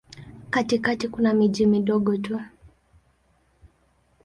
Katikati 0.49 1.07
kuna 1.07 1.33
miji 1.33 1.65
midogo 1.65 2.17
tu. 2.17 2.39